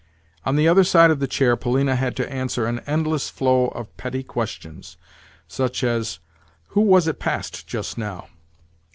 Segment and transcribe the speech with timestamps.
[0.47, 3.95] On the other side of the chair Polina had to answer an endless flow of
[3.97, 6.17] petty questions—such as
[6.69, 8.25] "Who was it passed just now?"